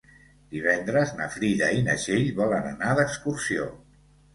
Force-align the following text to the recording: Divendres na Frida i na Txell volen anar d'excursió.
Divendres 0.55 1.11
na 1.21 1.29
Frida 1.37 1.69
i 1.77 1.85
na 1.91 1.97
Txell 2.03 2.35
volen 2.43 2.69
anar 2.75 3.01
d'excursió. 3.03 3.75